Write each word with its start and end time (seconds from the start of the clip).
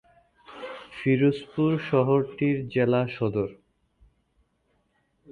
ফিরোজপুর 0.91 1.71
শহরটির 1.89 2.57
জেলা 2.67 3.01
সদর। 3.07 3.49